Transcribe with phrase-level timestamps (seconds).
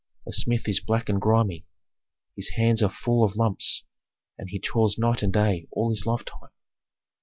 [0.27, 1.67] A smith is black and grimy,
[2.35, 3.83] his hands are full of lumps,
[4.35, 6.49] and he toils night and day all his lifetime.